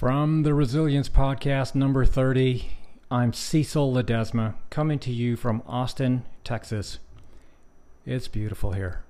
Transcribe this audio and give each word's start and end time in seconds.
From 0.00 0.44
the 0.44 0.54
Resilience 0.54 1.10
Podcast 1.10 1.74
number 1.74 2.06
30, 2.06 2.70
I'm 3.10 3.34
Cecil 3.34 3.92
Ledesma 3.92 4.54
coming 4.70 4.98
to 4.98 5.12
you 5.12 5.36
from 5.36 5.62
Austin, 5.66 6.24
Texas. 6.42 7.00
It's 8.06 8.26
beautiful 8.26 8.72
here. 8.72 9.02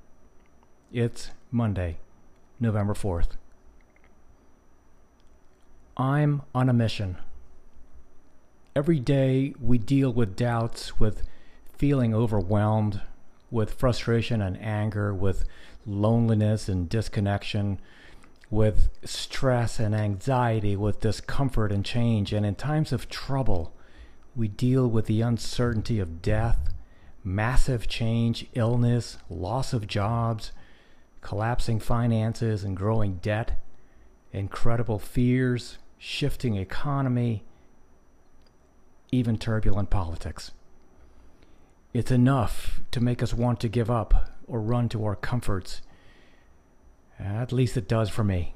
It's 0.93 1.31
Monday, 1.53 1.99
November 2.59 2.95
4th. 2.95 3.37
I'm 5.97 6.43
on 6.53 6.69
a 6.69 6.73
mission. 6.73 7.19
Every 8.75 8.99
day 8.99 9.55
we 9.61 9.79
deal 9.79 10.13
with 10.13 10.35
doubts, 10.35 10.99
with 10.99 11.23
feeling 11.79 12.13
overwhelmed, 12.13 13.01
with 13.49 13.75
frustration 13.75 14.43
and 14.43 14.61
anger, 14.61 15.15
with 15.15 15.45
loneliness 15.87 16.69
and 16.69 16.89
disconnection 16.89 17.81
with 18.51 18.89
stress 19.05 19.79
and 19.79 19.95
anxiety, 19.95 20.75
with 20.75 21.01
discomfort 21.01 21.71
and 21.71 21.85
change. 21.85 22.33
And 22.33 22.45
in 22.45 22.57
times 22.57 22.93
of 22.93 23.09
trouble, 23.09 23.73
we 24.35 24.49
deal 24.49 24.89
with 24.89 25.07
the 25.07 25.21
uncertainty 25.21 26.01
of 26.01 26.21
death, 26.21 26.73
massive 27.23 27.87
change, 27.87 28.47
illness, 28.55 29.19
loss 29.29 29.73
of 29.73 29.87
jobs, 29.87 30.53
collapsing 31.21 31.79
finances 31.79 32.65
and 32.65 32.77
growing 32.77 33.17
debt, 33.17 33.61
incredible 34.33 34.99
fears, 34.99 35.79
shifting 35.99 36.57
economy, 36.57 37.45
even 39.13 39.37
turbulent 39.39 39.91
politics. 39.91 40.51
It's 41.93 42.11
enough 42.11 42.81
to 42.93 43.01
make 43.01 43.23
us 43.23 43.35
want 43.35 43.61
to 43.61 43.69
give 43.69 43.91
up 43.91 44.31
or 44.47 44.61
run 44.61 44.89
to 44.91 45.05
our 45.05 45.17
comforts 45.17 45.83
at 47.21 47.53
least 47.53 47.77
it 47.77 47.89
does 47.89 48.09
for 48.09 48.25
me. 48.25 48.55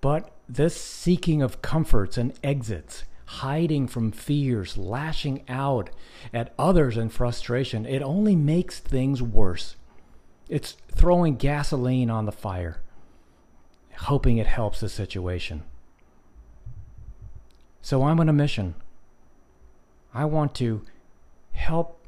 But 0.00 0.30
this 0.48 0.80
seeking 0.80 1.42
of 1.42 1.60
comforts 1.60 2.16
and 2.16 2.32
exits, 2.42 3.04
hiding 3.26 3.88
from 3.88 4.12
fears, 4.12 4.76
lashing 4.78 5.44
out 5.48 5.90
at 6.32 6.54
others 6.58 6.96
in 6.96 7.08
frustration, 7.08 7.84
it 7.84 8.00
only 8.00 8.36
makes 8.36 8.78
things 8.78 9.22
worse. 9.22 9.76
It's 10.48 10.76
throwing 10.92 11.36
gasoline 11.36 12.10
on 12.10 12.26
the 12.26 12.32
fire, 12.32 12.80
hoping 13.96 14.38
it 14.38 14.46
helps 14.46 14.80
the 14.80 14.88
situation. 14.88 15.64
So 17.82 18.04
I'm 18.04 18.20
on 18.20 18.28
a 18.28 18.32
mission. 18.32 18.74
I 20.14 20.24
want 20.24 20.54
to 20.56 20.82
help 21.52 22.00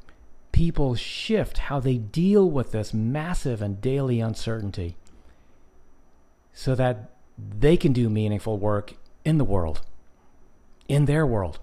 people 0.51 0.95
shift 0.95 1.59
how 1.59 1.79
they 1.79 1.97
deal 1.97 2.49
with 2.49 2.71
this 2.71 2.93
massive 2.93 3.61
and 3.61 3.79
daily 3.79 4.19
uncertainty 4.19 4.97
so 6.53 6.75
that 6.75 7.11
they 7.37 7.77
can 7.77 7.93
do 7.93 8.09
meaningful 8.09 8.57
work 8.57 8.93
in 9.25 9.37
the 9.37 9.45
world, 9.45 9.81
in 10.87 11.05
their 11.05 11.25
world. 11.25 11.59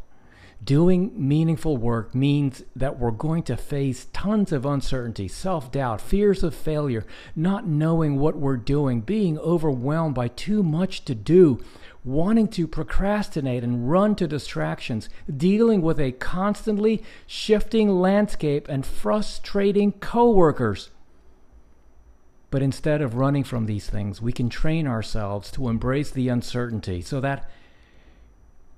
Doing 0.62 1.12
meaningful 1.16 1.76
work 1.76 2.16
means 2.16 2.64
that 2.74 2.98
we're 2.98 3.12
going 3.12 3.44
to 3.44 3.56
face 3.56 4.08
tons 4.12 4.50
of 4.50 4.66
uncertainty, 4.66 5.28
self 5.28 5.70
doubt, 5.70 6.00
fears 6.00 6.42
of 6.42 6.52
failure, 6.52 7.06
not 7.36 7.68
knowing 7.68 8.18
what 8.18 8.36
we're 8.36 8.56
doing, 8.56 9.00
being 9.00 9.38
overwhelmed 9.38 10.16
by 10.16 10.26
too 10.26 10.64
much 10.64 11.04
to 11.04 11.14
do, 11.14 11.62
wanting 12.04 12.48
to 12.48 12.66
procrastinate 12.66 13.62
and 13.62 13.88
run 13.88 14.16
to 14.16 14.26
distractions, 14.26 15.08
dealing 15.34 15.80
with 15.80 16.00
a 16.00 16.10
constantly 16.10 17.04
shifting 17.24 18.00
landscape 18.00 18.68
and 18.68 18.84
frustrating 18.84 19.92
coworkers. 19.92 20.90
But 22.50 22.62
instead 22.62 23.02
of 23.02 23.14
running 23.14 23.44
from 23.44 23.66
these 23.66 23.88
things, 23.88 24.22
we 24.22 24.32
can 24.32 24.48
train 24.48 24.86
ourselves 24.86 25.50
to 25.52 25.68
embrace 25.68 26.10
the 26.10 26.28
uncertainty 26.28 27.02
so 27.02 27.20
that 27.20 27.48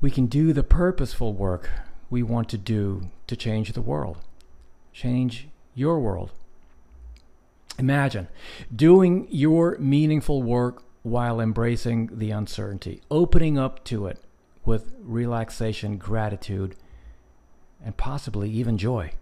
we 0.01 0.11
can 0.11 0.27
do 0.27 0.53
the 0.53 0.65
purposeful 0.65 1.35
work 1.35 1.71
we 2.09 2.23
want 2.23 2.49
to 2.49 2.59
do 2.59 3.03
to 3.29 3.37
change 3.37 3.73
the 3.73 3.83
world, 3.83 4.19
change 4.93 5.49
your 5.75 6.01
world. 6.01 6.33
Imagine 7.79 8.29
doing 8.75 9.29
your 9.31 9.79
meaningful 9.79 10.43
work 10.43 10.83
while 11.03 11.41
embracing 11.41 12.11
the 12.19 12.31
uncertainty, 12.31 13.01
opening 13.11 13.57
up 13.57 13.85
to 13.85 14.07
it 14.07 14.19
with 14.65 14.93
relaxation, 15.01 15.97
gratitude, 15.97 16.77
and 17.83 17.97
possibly 17.97 18.51
even 18.51 18.77
joy. 18.77 19.13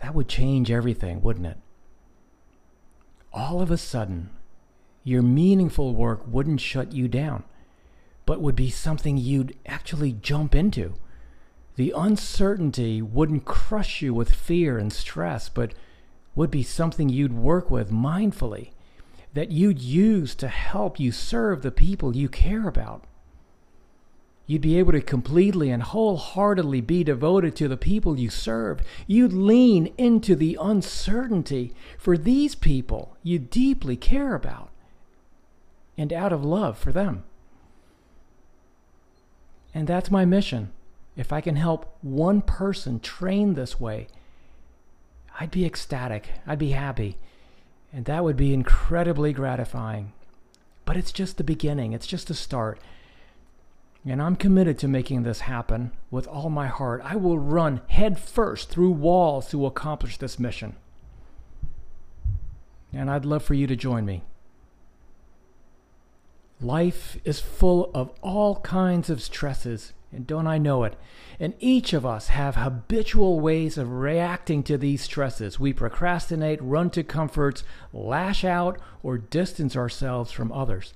That 0.00 0.14
would 0.14 0.28
change 0.28 0.70
everything, 0.70 1.22
wouldn't 1.22 1.46
it? 1.46 1.56
All 3.32 3.60
of 3.60 3.70
a 3.70 3.76
sudden, 3.76 4.30
your 5.04 5.22
meaningful 5.22 5.94
work 5.94 6.22
wouldn't 6.26 6.60
shut 6.60 6.92
you 6.92 7.08
down, 7.08 7.44
but 8.26 8.40
would 8.40 8.56
be 8.56 8.70
something 8.70 9.16
you'd 9.16 9.56
actually 9.66 10.12
jump 10.12 10.54
into. 10.54 10.94
The 11.76 11.94
uncertainty 11.96 13.00
wouldn't 13.00 13.44
crush 13.44 14.02
you 14.02 14.12
with 14.12 14.34
fear 14.34 14.78
and 14.78 14.92
stress, 14.92 15.48
but 15.48 15.72
would 16.34 16.50
be 16.50 16.62
something 16.62 17.08
you'd 17.08 17.32
work 17.32 17.70
with 17.70 17.90
mindfully, 17.90 18.70
that 19.34 19.50
you'd 19.50 19.80
use 19.80 20.34
to 20.36 20.48
help 20.48 20.98
you 20.98 21.12
serve 21.12 21.62
the 21.62 21.70
people 21.70 22.16
you 22.16 22.28
care 22.28 22.68
about 22.68 23.04
you'd 24.48 24.62
be 24.62 24.78
able 24.78 24.92
to 24.92 25.00
completely 25.00 25.70
and 25.70 25.82
wholeheartedly 25.84 26.80
be 26.80 27.04
devoted 27.04 27.54
to 27.54 27.68
the 27.68 27.76
people 27.76 28.18
you 28.18 28.30
serve. 28.30 28.80
You'd 29.06 29.34
lean 29.34 29.92
into 29.98 30.34
the 30.34 30.58
uncertainty 30.60 31.74
for 31.98 32.16
these 32.16 32.54
people 32.56 33.16
you 33.22 33.38
deeply 33.38 33.94
care 33.94 34.34
about 34.34 34.70
and 35.98 36.12
out 36.14 36.32
of 36.32 36.44
love 36.44 36.78
for 36.78 36.92
them. 36.92 37.24
And 39.74 39.86
that's 39.86 40.10
my 40.10 40.24
mission. 40.24 40.70
If 41.14 41.30
I 41.30 41.42
can 41.42 41.56
help 41.56 41.94
one 42.00 42.40
person 42.40 43.00
train 43.00 43.52
this 43.52 43.78
way, 43.78 44.08
I'd 45.38 45.50
be 45.50 45.66
ecstatic. 45.66 46.30
I'd 46.46 46.58
be 46.58 46.70
happy. 46.70 47.18
And 47.92 48.06
that 48.06 48.24
would 48.24 48.36
be 48.36 48.54
incredibly 48.54 49.34
gratifying. 49.34 50.14
But 50.86 50.96
it's 50.96 51.12
just 51.12 51.36
the 51.36 51.44
beginning, 51.44 51.92
it's 51.92 52.06
just 52.06 52.30
a 52.30 52.34
start. 52.34 52.80
And 54.04 54.22
I'm 54.22 54.36
committed 54.36 54.78
to 54.78 54.88
making 54.88 55.22
this 55.22 55.40
happen 55.40 55.92
with 56.10 56.26
all 56.26 56.50
my 56.50 56.66
heart. 56.66 57.02
I 57.04 57.16
will 57.16 57.38
run 57.38 57.82
headfirst 57.88 58.70
through 58.70 58.92
walls 58.92 59.48
to 59.50 59.66
accomplish 59.66 60.16
this 60.16 60.38
mission. 60.38 60.76
And 62.92 63.10
I'd 63.10 63.24
love 63.24 63.42
for 63.42 63.54
you 63.54 63.66
to 63.66 63.76
join 63.76 64.06
me. 64.06 64.22
Life 66.60 67.18
is 67.24 67.38
full 67.38 67.90
of 67.94 68.10
all 68.20 68.56
kinds 68.60 69.10
of 69.10 69.22
stresses, 69.22 69.92
and 70.10 70.26
don't 70.26 70.48
I 70.48 70.58
know 70.58 70.82
it? 70.82 70.96
And 71.38 71.54
each 71.60 71.92
of 71.92 72.04
us 72.04 72.28
have 72.28 72.56
habitual 72.56 73.38
ways 73.38 73.78
of 73.78 73.92
reacting 73.92 74.64
to 74.64 74.76
these 74.76 75.02
stresses. 75.02 75.60
We 75.60 75.72
procrastinate, 75.72 76.60
run 76.60 76.90
to 76.90 77.04
comforts, 77.04 77.62
lash 77.92 78.44
out, 78.44 78.80
or 79.04 79.18
distance 79.18 79.76
ourselves 79.76 80.32
from 80.32 80.50
others. 80.50 80.94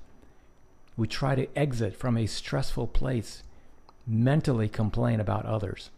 We 0.97 1.07
try 1.07 1.35
to 1.35 1.59
exit 1.59 1.97
from 1.97 2.17
a 2.17 2.27
stressful 2.27 2.89
place, 2.89 3.43
mentally 4.07 4.69
complain 4.69 5.21
about 5.21 5.47
others. 5.47 5.91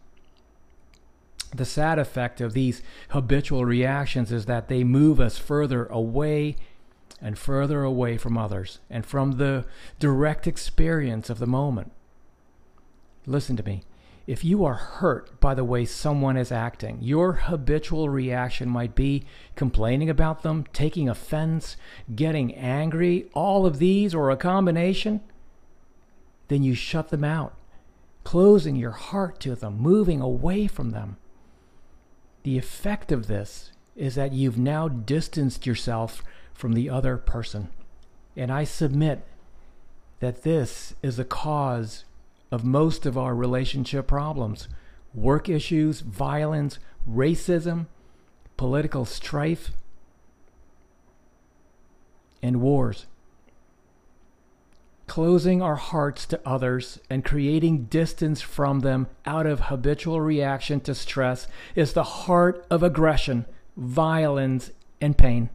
The 1.53 1.65
sad 1.65 1.99
effect 1.99 2.41
of 2.41 2.53
these 2.53 2.81
habitual 3.09 3.65
reactions 3.65 4.31
is 4.31 4.45
that 4.45 4.67
they 4.67 4.83
move 4.83 5.19
us 5.19 5.37
further 5.37 5.85
away 5.85 6.55
and 7.21 7.37
further 7.37 7.83
away 7.83 8.17
from 8.17 8.37
others 8.37 8.79
and 8.89 9.05
from 9.05 9.33
the 9.33 9.65
direct 9.99 10.47
experience 10.47 11.29
of 11.29 11.39
the 11.39 11.47
moment. 11.47 11.91
Listen 13.25 13.55
to 13.57 13.63
me. 13.63 13.83
If 14.27 14.43
you 14.43 14.65
are 14.65 14.73
hurt 14.73 15.39
by 15.39 15.53
the 15.53 15.63
way 15.63 15.85
someone 15.85 16.35
is 16.35 16.51
acting, 16.51 16.97
your 17.01 17.33
habitual 17.33 18.09
reaction 18.09 18.67
might 18.69 18.95
be 18.95 19.25
complaining 19.55 20.09
about 20.09 20.41
them, 20.41 20.65
taking 20.73 21.07
offense, 21.07 21.77
getting 22.15 22.55
angry, 22.55 23.29
all 23.33 23.67
of 23.67 23.77
these 23.77 24.15
or 24.15 24.31
a 24.31 24.37
combination. 24.37 25.21
Then 26.47 26.63
you 26.63 26.73
shut 26.73 27.09
them 27.09 27.23
out, 27.23 27.55
closing 28.23 28.75
your 28.75 28.91
heart 28.91 29.39
to 29.41 29.55
them, 29.55 29.77
moving 29.77 30.21
away 30.21 30.65
from 30.65 30.89
them. 30.89 31.17
The 32.41 32.57
effect 32.57 33.11
of 33.11 33.27
this 33.27 33.71
is 33.95 34.15
that 34.15 34.33
you've 34.33 34.57
now 34.57 34.87
distanced 34.87 35.67
yourself 35.67 36.23
from 36.53 36.73
the 36.73 36.89
other 36.89 37.17
person. 37.17 37.69
And 38.35 38.51
I 38.51 38.63
submit 38.63 39.25
that 40.19 40.43
this 40.43 40.95
is 41.03 41.17
the 41.17 41.25
cause 41.25 42.05
of 42.55 42.63
most 42.63 43.05
of 43.05 43.17
our 43.17 43.35
relationship 43.35 44.07
problems 44.07 44.69
work 45.13 45.49
issues, 45.49 45.99
violence, 45.99 46.79
racism, 47.09 47.85
political 48.55 49.03
strife, 49.03 49.71
and 52.41 52.61
wars. 52.61 53.07
Closing 55.05 55.61
our 55.61 55.75
hearts 55.75 56.25
to 56.27 56.39
others 56.45 56.99
and 57.09 57.25
creating 57.25 57.85
distance 57.85 58.39
from 58.39 58.79
them 58.79 59.07
out 59.25 59.45
of 59.45 59.61
habitual 59.61 60.21
reaction 60.21 60.79
to 60.79 60.95
stress 60.95 61.47
is 61.75 61.91
the 61.91 62.03
heart 62.03 62.65
of 62.69 62.83
aggression, 62.83 63.45
violence, 63.75 64.71
and 65.01 65.17
pain. 65.17 65.49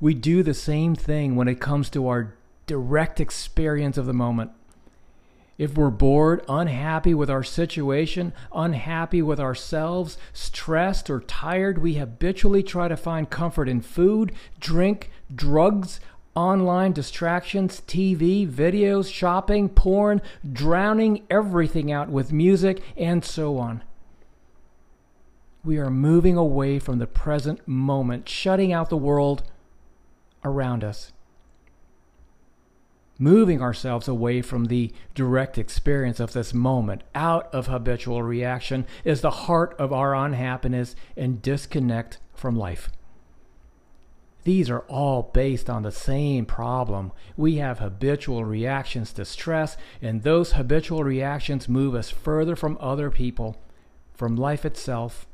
We 0.00 0.12
do 0.12 0.42
the 0.42 0.54
same 0.54 0.96
thing 0.96 1.36
when 1.36 1.46
it 1.46 1.60
comes 1.60 1.88
to 1.90 2.08
our 2.08 2.34
direct 2.66 3.20
experience 3.20 3.96
of 3.96 4.06
the 4.06 4.12
moment. 4.12 4.50
If 5.58 5.74
we're 5.74 5.90
bored, 5.90 6.44
unhappy 6.48 7.14
with 7.14 7.30
our 7.30 7.42
situation, 7.42 8.34
unhappy 8.54 9.22
with 9.22 9.40
ourselves, 9.40 10.18
stressed, 10.34 11.08
or 11.08 11.20
tired, 11.20 11.78
we 11.78 11.94
habitually 11.94 12.62
try 12.62 12.88
to 12.88 12.96
find 12.96 13.30
comfort 13.30 13.68
in 13.68 13.80
food, 13.80 14.32
drink, 14.60 15.10
drugs, 15.34 15.98
online 16.34 16.92
distractions, 16.92 17.80
TV, 17.86 18.46
videos, 18.46 19.10
shopping, 19.10 19.70
porn, 19.70 20.20
drowning 20.52 21.24
everything 21.30 21.90
out 21.90 22.10
with 22.10 22.32
music, 22.32 22.82
and 22.94 23.24
so 23.24 23.56
on. 23.56 23.82
We 25.64 25.78
are 25.78 25.90
moving 25.90 26.36
away 26.36 26.78
from 26.78 26.98
the 26.98 27.06
present 27.06 27.66
moment, 27.66 28.28
shutting 28.28 28.74
out 28.74 28.90
the 28.90 28.96
world 28.98 29.42
around 30.44 30.84
us 30.84 31.12
moving 33.18 33.62
ourselves 33.62 34.08
away 34.08 34.42
from 34.42 34.66
the 34.66 34.92
direct 35.14 35.58
experience 35.58 36.20
of 36.20 36.32
this 36.32 36.52
moment, 36.52 37.02
out 37.14 37.52
of 37.54 37.66
habitual 37.66 38.22
reaction, 38.22 38.86
is 39.04 39.20
the 39.20 39.30
heart 39.30 39.74
of 39.78 39.92
our 39.92 40.14
unhappiness 40.14 40.94
and 41.16 41.42
disconnect 41.42 42.18
from 42.34 42.56
life. 42.56 42.90
These 44.44 44.70
are 44.70 44.84
all 44.88 45.30
based 45.34 45.68
on 45.68 45.82
the 45.82 45.90
same 45.90 46.46
problem. 46.46 47.10
We 47.36 47.56
have 47.56 47.80
habitual 47.80 48.44
reactions 48.44 49.12
to 49.14 49.24
stress, 49.24 49.76
and 50.00 50.22
those 50.22 50.52
habitual 50.52 51.02
reactions 51.02 51.68
move 51.68 51.96
us 51.96 52.10
further 52.10 52.54
from 52.54 52.78
other 52.80 53.10
people, 53.10 53.56
from 54.14 54.36
life 54.36 54.64
itself, 54.64 55.26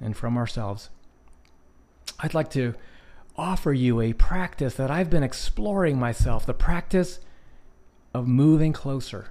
and 0.00 0.16
from 0.16 0.38
ourselves. 0.38 0.88
I'd 2.18 2.32
like 2.32 2.50
to 2.52 2.74
offer 3.36 3.72
you 3.72 4.00
a 4.00 4.12
practice 4.12 4.74
that 4.74 4.90
I've 4.90 5.10
been 5.10 5.22
exploring 5.22 5.98
myself 5.98 6.44
the 6.44 6.54
practice 6.54 7.20
of 8.14 8.26
moving 8.26 8.72
closer. 8.72 9.28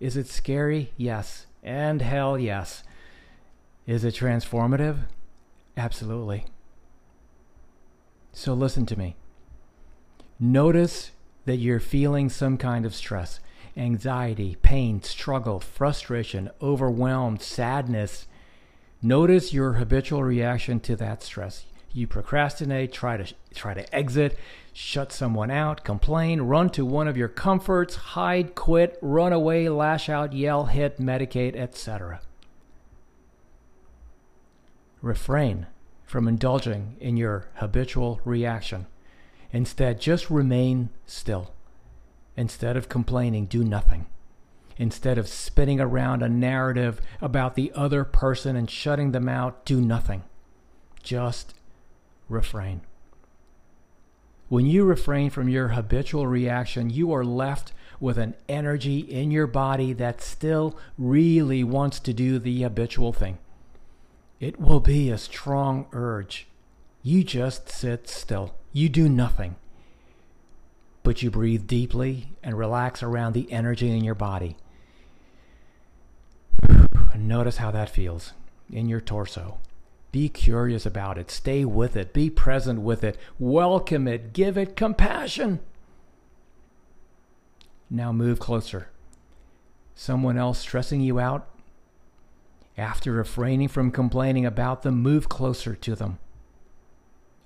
Is 0.00 0.16
it 0.16 0.26
scary? 0.26 0.92
Yes. 0.96 1.46
And 1.62 2.02
hell, 2.02 2.38
yes. 2.38 2.84
Is 3.86 4.04
it 4.04 4.14
transformative? 4.14 4.98
Absolutely. 5.76 6.46
So 8.32 8.52
listen 8.52 8.84
to 8.86 8.98
me. 8.98 9.16
Notice 10.38 11.12
that 11.46 11.56
you're 11.56 11.80
feeling 11.80 12.28
some 12.28 12.58
kind 12.58 12.84
of 12.84 12.94
stress, 12.94 13.40
anxiety, 13.76 14.56
pain, 14.60 15.02
struggle, 15.02 15.60
frustration, 15.60 16.50
overwhelmed, 16.60 17.40
sadness. 17.40 18.26
Notice 19.00 19.54
your 19.54 19.74
habitual 19.74 20.22
reaction 20.22 20.80
to 20.80 20.96
that 20.96 21.22
stress. 21.22 21.64
You 21.96 22.06
procrastinate, 22.06 22.92
try 22.92 23.16
to 23.16 23.34
try 23.54 23.72
to 23.72 23.94
exit, 23.94 24.38
shut 24.74 25.12
someone 25.12 25.50
out, 25.50 25.82
complain, 25.82 26.42
run 26.42 26.68
to 26.70 26.84
one 26.84 27.08
of 27.08 27.16
your 27.16 27.26
comforts, 27.26 27.94
hide, 27.94 28.54
quit, 28.54 28.98
run 29.00 29.32
away, 29.32 29.70
lash 29.70 30.10
out, 30.10 30.34
yell, 30.34 30.66
hit, 30.66 31.00
medicate, 31.00 31.56
etc. 31.56 32.20
Refrain 35.00 35.68
from 36.04 36.28
indulging 36.28 36.96
in 37.00 37.16
your 37.16 37.48
habitual 37.54 38.20
reaction. 38.26 38.86
Instead, 39.50 39.98
just 39.98 40.28
remain 40.28 40.90
still. 41.06 41.54
Instead 42.36 42.76
of 42.76 42.90
complaining, 42.90 43.46
do 43.46 43.64
nothing. 43.64 44.04
Instead 44.76 45.16
of 45.16 45.28
spinning 45.28 45.80
around 45.80 46.22
a 46.22 46.28
narrative 46.28 47.00
about 47.22 47.54
the 47.54 47.72
other 47.74 48.04
person 48.04 48.54
and 48.54 48.70
shutting 48.70 49.12
them 49.12 49.30
out, 49.30 49.64
do 49.64 49.80
nothing. 49.80 50.24
Just 51.02 51.54
refrain. 52.28 52.82
When 54.48 54.66
you 54.66 54.84
refrain 54.84 55.30
from 55.30 55.48
your 55.48 55.68
habitual 55.68 56.26
reaction, 56.26 56.90
you 56.90 57.12
are 57.12 57.24
left 57.24 57.72
with 57.98 58.18
an 58.18 58.34
energy 58.48 59.00
in 59.00 59.30
your 59.30 59.46
body 59.46 59.92
that 59.94 60.20
still 60.20 60.76
really 60.96 61.64
wants 61.64 61.98
to 62.00 62.12
do 62.12 62.38
the 62.38 62.62
habitual 62.62 63.12
thing. 63.12 63.38
It 64.38 64.60
will 64.60 64.80
be 64.80 65.10
a 65.10 65.18
strong 65.18 65.86
urge. 65.92 66.46
You 67.02 67.24
just 67.24 67.68
sit 67.68 68.08
still. 68.08 68.54
You 68.72 68.88
do 68.88 69.08
nothing. 69.08 69.56
But 71.02 71.22
you 71.22 71.30
breathe 71.30 71.66
deeply 71.66 72.28
and 72.42 72.58
relax 72.58 73.02
around 73.02 73.32
the 73.32 73.50
energy 73.50 73.90
in 73.90 74.04
your 74.04 74.14
body. 74.14 74.56
Notice 77.16 77.56
how 77.56 77.70
that 77.70 77.88
feels 77.88 78.32
in 78.70 78.88
your 78.88 79.00
torso. 79.00 79.58
Be 80.16 80.30
curious 80.30 80.86
about 80.86 81.18
it. 81.18 81.30
Stay 81.30 81.62
with 81.66 81.94
it. 81.94 82.14
Be 82.14 82.30
present 82.30 82.80
with 82.80 83.04
it. 83.04 83.18
Welcome 83.38 84.08
it. 84.08 84.32
Give 84.32 84.56
it 84.56 84.74
compassion. 84.74 85.60
Now 87.90 88.12
move 88.12 88.38
closer. 88.38 88.88
Someone 89.94 90.38
else 90.38 90.58
stressing 90.58 91.02
you 91.02 91.20
out? 91.20 91.46
After 92.78 93.12
refraining 93.12 93.68
from 93.68 93.90
complaining 93.90 94.46
about 94.46 94.80
them, 94.80 95.02
move 95.02 95.28
closer 95.28 95.74
to 95.74 95.94
them. 95.94 96.18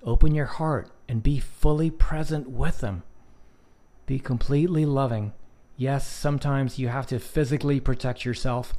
Open 0.05 0.33
your 0.33 0.45
heart 0.45 0.91
and 1.09 1.21
be 1.21 1.41
fully 1.41 1.91
present 1.91 2.49
with 2.49 2.79
them. 2.79 3.03
Be 4.05 4.17
completely 4.17 4.85
loving. 4.85 5.33
Yes, 5.75 6.07
sometimes 6.07 6.79
you 6.79 6.87
have 6.87 7.07
to 7.07 7.19
physically 7.19 7.81
protect 7.81 8.23
yourself, 8.23 8.73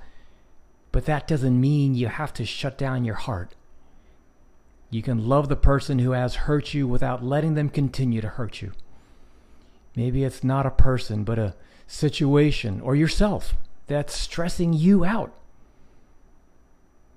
but 0.93 1.05
that 1.05 1.29
doesn't 1.29 1.61
mean 1.61 1.95
you 1.95 2.07
have 2.09 2.33
to 2.33 2.47
shut 2.47 2.79
down 2.79 3.05
your 3.05 3.17
heart. 3.17 3.55
You 4.93 5.01
can 5.01 5.27
love 5.27 5.49
the 5.49 5.57
person 5.57 6.01
who 6.01 6.11
has 6.11 6.35
hurt 6.35 6.75
you 6.75 6.87
without 6.87 7.25
letting 7.25 7.55
them 7.55 7.71
continue 7.71 8.21
to 8.21 8.29
hurt 8.29 8.61
you. 8.61 8.73
Maybe 9.97 10.23
it's 10.23 10.45
not 10.45 10.67
a 10.67 10.71
person, 10.71 11.25
but 11.25 11.39
a 11.39 11.55
situation 11.87 12.79
or 12.83 12.95
yourself 12.95 13.57
that's 13.87 14.15
stressing 14.15 14.75
you 14.75 15.03
out. 15.03 15.33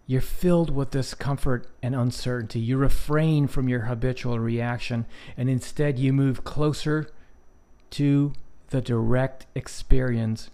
You're 0.07 0.21
filled 0.21 0.73
with 0.73 0.91
discomfort 0.91 1.67
and 1.83 1.93
uncertainty. 1.93 2.61
You 2.61 2.77
refrain 2.77 3.45
from 3.47 3.67
your 3.67 3.81
habitual 3.81 4.39
reaction 4.39 5.05
and 5.35 5.49
instead 5.49 5.99
you 5.99 6.13
move 6.13 6.45
closer 6.45 7.09
to 7.91 8.31
the 8.69 8.79
direct 8.79 9.47
experience 9.53 10.49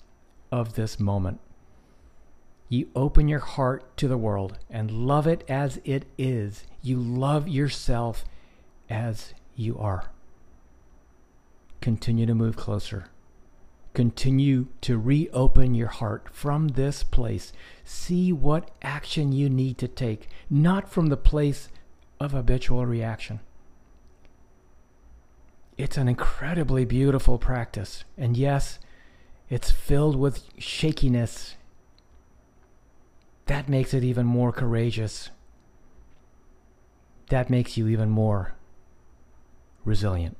of 0.52 0.74
this 0.74 1.00
moment 1.00 1.40
you 2.72 2.88
open 2.96 3.28
your 3.28 3.40
heart 3.40 3.98
to 3.98 4.08
the 4.08 4.18
world 4.18 4.58
and 4.70 4.90
love 4.90 5.28
it 5.28 5.44
as 5.50 5.82
it 5.84 6.06
is. 6.18 6.64
You 6.82 6.96
love 6.96 7.50
yourself 7.50 8.24
as 8.90 9.34
you 9.58 9.78
are. 9.78 10.06
Continue 11.82 12.26
to 12.26 12.34
move 12.34 12.56
closer. 12.56 13.08
Continue 13.94 14.68
to 14.80 14.98
reopen 14.98 15.76
your 15.76 15.90
heart 15.90 16.30
from 16.32 16.70
this 16.70 17.04
place. 17.04 17.52
See 17.84 18.32
what 18.32 18.72
action 18.82 19.34
you 19.34 19.50
need 19.50 19.78
to 19.80 19.90
take, 19.90 20.30
not 20.50 20.90
from 20.90 21.08
the 21.08 21.18
place 21.18 21.68
of 22.22 22.32
habitual 22.32 22.86
reaction. 22.86 23.42
It's 25.78 25.98
an 25.98 26.08
incredibly 26.08 26.86
beautiful 26.86 27.38
practice. 27.38 28.06
And 28.18 28.38
yes, 28.38 28.80
it's 29.50 29.72
filled 29.72 30.16
with 30.16 30.46
shakiness 30.58 31.56
that 33.46 33.68
makes 33.70 33.94
it 33.94 34.04
even 34.04 34.26
more 34.26 34.52
courageous. 34.52 35.30
That 37.30 37.50
makes 37.50 37.78
you 37.78 37.88
even 37.88 38.10
more 38.10 38.56
resilient. 39.86 40.38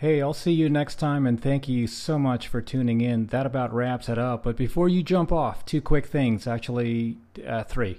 Hey, 0.00 0.22
I'll 0.22 0.32
see 0.32 0.52
you 0.52 0.68
next 0.70 1.00
time, 1.00 1.26
and 1.26 1.42
thank 1.42 1.68
you 1.68 1.88
so 1.88 2.20
much 2.20 2.46
for 2.46 2.62
tuning 2.62 3.00
in. 3.00 3.26
That 3.26 3.46
about 3.46 3.74
wraps 3.74 4.08
it 4.08 4.16
up. 4.16 4.44
But 4.44 4.56
before 4.56 4.88
you 4.88 5.02
jump 5.02 5.32
off, 5.32 5.64
two 5.64 5.80
quick 5.80 6.06
things 6.06 6.46
actually, 6.46 7.18
uh, 7.44 7.64
three. 7.64 7.98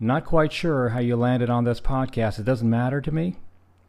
not 0.00 0.24
quite 0.24 0.50
sure 0.50 0.88
how 0.88 0.98
you 0.98 1.14
landed 1.14 1.50
on 1.50 1.64
this 1.64 1.80
podcast. 1.80 2.38
It 2.38 2.46
doesn't 2.46 2.68
matter 2.68 3.02
to 3.02 3.12
me. 3.12 3.36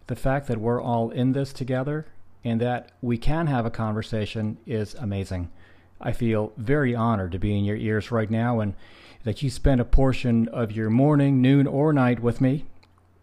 The 0.08 0.16
fact 0.16 0.48
that 0.48 0.60
we're 0.60 0.82
all 0.82 1.10
in 1.10 1.32
this 1.32 1.54
together 1.54 2.06
and 2.44 2.60
that 2.60 2.92
we 3.02 3.18
can 3.18 3.48
have 3.48 3.66
a 3.66 3.72
conversation 3.72 4.58
is 4.66 4.94
amazing. 4.96 5.50
I 6.02 6.12
feel 6.12 6.52
very 6.58 6.94
honored 6.94 7.32
to 7.32 7.40
be 7.40 7.58
in 7.58 7.64
your 7.64 7.78
ears 7.78 8.12
right 8.12 8.30
now 8.30 8.60
and 8.60 8.74
that 9.24 9.42
you 9.42 9.50
spent 9.50 9.80
a 9.80 9.86
portion 9.86 10.50
of 10.50 10.74
your 10.74 10.90
morning, 10.90 11.42
noon, 11.42 11.66
or 11.66 11.94
night 11.94 12.20
with 12.20 12.42
me. 12.42 12.66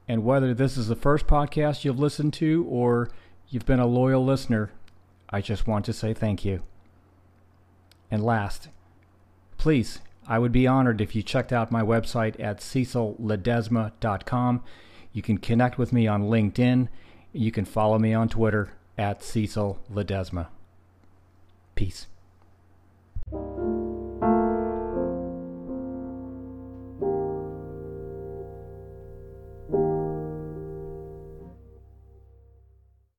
And 0.07 0.25
whether 0.25 0.54
this 0.54 0.78
is 0.78 0.88
the 0.88 0.97
first 0.97 1.26
podcast 1.26 1.85
you've 1.85 1.99
listened 1.99 2.33
to 2.35 2.64
or 2.71 3.11
you've 3.50 3.66
been 3.66 3.80
a 3.80 3.87
loyal 3.87 4.25
listener, 4.25 4.71
I 5.28 5.42
just 5.42 5.66
want 5.66 5.85
to 5.87 5.92
say 5.92 6.14
thank 6.14 6.45
you. 6.45 6.62
And 8.11 8.25
last, 8.25 8.68
please, 9.59 10.00
I 10.28 10.38
would 10.38 10.52
be 10.52 10.66
honored 10.66 11.00
if 11.00 11.16
you 11.16 11.23
checked 11.23 11.52
out 11.52 11.73
my 11.73 11.82
website 11.82 12.38
at 12.38 12.58
cecilledesma.com. 12.58 14.62
You 15.12 15.23
can 15.23 15.38
connect 15.38 15.78
with 15.78 15.92
me 15.92 16.06
on 16.06 16.25
LinkedIn. 16.25 16.88
You 17.32 17.50
can 17.50 17.64
follow 17.64 17.99
me 17.99 18.12
on 18.12 18.28
Twitter 18.28 18.73
at 18.99 19.25
Cecil 19.25 19.80
Ledesma. 19.90 20.49
Peace. 21.75 22.06